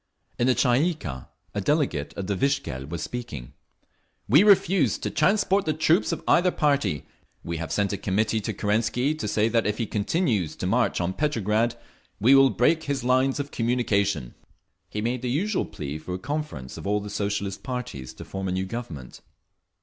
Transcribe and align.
In 0.39 0.47
the 0.47 0.55
Tsay 0.55 0.81
ee 0.83 0.93
kah 0.95 1.27
a 1.53 1.61
delegate 1.61 2.11
of 2.17 2.25
the 2.25 2.35
Vikzhel 2.35 2.87
was 2.89 3.03
speaking: 3.03 3.53
"We 4.27 4.41
refuse 4.41 4.97
to 4.97 5.11
transport 5.11 5.65
the 5.67 5.75
troops 5.75 6.11
of 6.11 6.23
either 6.27 6.49
party…. 6.49 7.05
We 7.43 7.57
have 7.57 7.71
sent 7.71 7.93
a 7.93 7.97
committee 7.97 8.41
to 8.41 8.51
Kerensky 8.53 9.13
to 9.13 9.27
say 9.27 9.47
that 9.49 9.67
if 9.67 9.77
he 9.77 9.85
continues 9.85 10.55
to 10.55 10.65
march 10.65 10.99
on 10.99 11.13
Petrograd 11.13 11.75
we 12.19 12.33
will 12.33 12.49
break 12.49 12.85
his 12.85 13.03
lines 13.03 13.39
of 13.39 13.51
communication…." 13.51 14.33
He 14.89 15.01
made 15.01 15.21
the 15.21 15.29
usual 15.29 15.65
plea 15.65 15.99
for 15.99 16.15
a 16.15 16.17
conference 16.17 16.77
of 16.79 16.87
all 16.87 16.99
the 16.99 17.11
Socialist 17.11 17.61
parties 17.61 18.11
to 18.15 18.25
form 18.25 18.47
a 18.47 18.51
new 18.51 18.65
Government…. 18.65 19.21